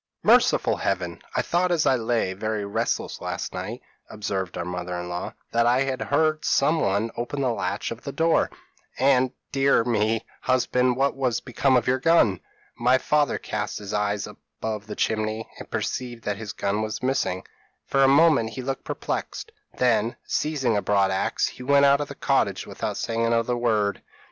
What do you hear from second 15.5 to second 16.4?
and perceived that